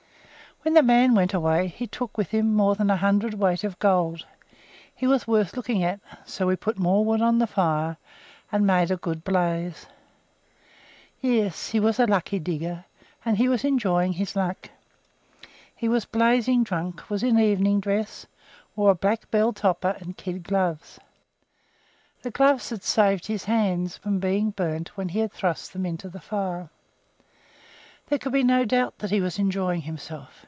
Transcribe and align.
When 0.63 0.75
the 0.75 0.83
man 0.83 1.15
went 1.15 1.33
away 1.33 1.69
he 1.69 1.87
took 1.87 2.19
with 2.19 2.29
him 2.29 2.53
more 2.53 2.75
than 2.75 2.91
a 2.91 2.95
hundredweight 2.97 3.63
of 3.63 3.79
gold. 3.79 4.27
He 4.95 5.07
was 5.07 5.27
worth 5.27 5.55
looking 5.57 5.83
at, 5.83 5.99
so 6.23 6.45
we 6.45 6.55
put 6.55 6.77
more 6.77 7.03
wood 7.03 7.19
on 7.19 7.39
the 7.39 7.47
fire, 7.47 7.97
and 8.51 8.67
made 8.67 8.91
a 8.91 8.95
good 8.95 9.23
blaze. 9.23 9.87
Yes, 11.19 11.69
he 11.69 11.79
was 11.79 11.99
a 11.99 12.05
lucky 12.05 12.37
digger, 12.37 12.85
and 13.25 13.37
he 13.37 13.47
was 13.49 13.63
enjoying 13.65 14.13
his 14.13 14.35
luck. 14.35 14.69
He 15.75 15.89
was 15.89 16.05
blazing 16.05 16.63
drunk, 16.63 17.09
was 17.09 17.23
in 17.23 17.39
evening 17.39 17.79
dress, 17.79 18.27
wore 18.75 18.91
a 18.91 18.95
black 18.95 19.31
bell 19.31 19.53
topper, 19.53 19.95
and 19.99 20.15
kid 20.15 20.43
gloves. 20.43 20.99
The 22.21 22.29
gloves 22.29 22.69
had 22.69 22.83
saved 22.83 23.25
his 23.25 23.45
hands 23.45 23.97
from 23.97 24.19
being 24.19 24.51
burned 24.51 24.89
when 24.89 25.09
he 25.09 25.25
thrust 25.27 25.73
them 25.73 25.87
into 25.87 26.07
the 26.07 26.21
fire. 26.21 26.69
There 28.09 28.19
could 28.19 28.33
be 28.33 28.43
no 28.43 28.63
doubt 28.63 28.99
that 28.99 29.09
he 29.09 29.21
was 29.21 29.39
enjoying 29.39 29.81
himself. 29.81 30.37